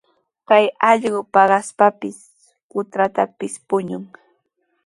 Kay 0.47 0.65
allqu 0.89 1.19
paqaspapis, 1.33 2.17
puntrawpis 2.69 3.53
puñun. 3.67 4.03